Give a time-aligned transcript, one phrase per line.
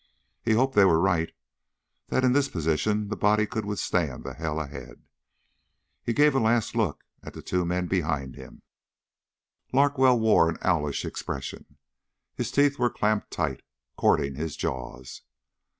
[0.41, 1.31] He hoped they were right,
[2.07, 5.03] that in this position the body could withstand the hell ahead.
[6.03, 8.63] He gave a last look at the two men behind him.
[9.71, 11.77] Larkwell wore an owlish expression.
[12.33, 13.61] His teeth were clamped tight,
[13.95, 15.21] cording his jaws.